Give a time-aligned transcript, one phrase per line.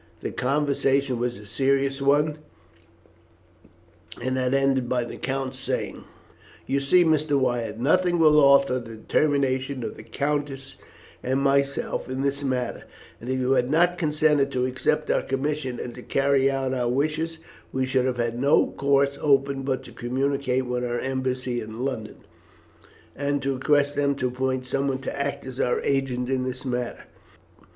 [0.21, 2.39] The conversation was a serious one,
[4.19, 6.05] and had ended by the count saying:
[6.65, 7.39] "You see, Mr.
[7.39, 10.75] Wyatt, nothing will alter the determination of the countess
[11.21, 12.85] and myself in this matter;
[13.19, 16.89] and if you had not consented to accept our commission and to carry out our
[16.89, 17.37] wishes,
[17.71, 22.15] we should have had no course open but to communicate with our embassy in London,
[23.15, 27.03] and to request them to appoint someone to act as our agent in the matter.